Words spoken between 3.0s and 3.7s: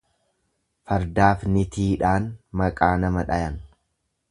nama dhayan.